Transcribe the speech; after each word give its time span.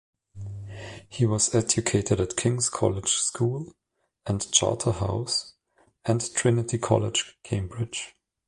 He 1.09 1.27
was 1.27 1.53
educated 1.53 2.19
at 2.19 2.35
King's 2.35 2.69
College 2.71 3.09
School 3.11 3.75
and 4.25 4.51
Charterhouse, 4.51 5.53
and 6.03 6.33
Trinity 6.33 6.79
College, 6.79 7.37
Cambridge. 7.43 8.15